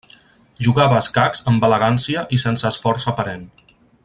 [0.67, 3.49] Jugava a escacs amb elegància i sense esforç aparent.